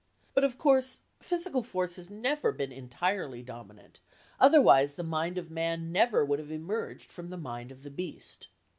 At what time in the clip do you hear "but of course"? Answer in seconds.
0.33-1.01